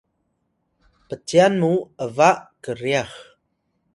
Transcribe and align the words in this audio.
pcyan 1.07 1.53
mu 1.61 1.71
’ba 2.13 2.29
kryax 2.63 3.11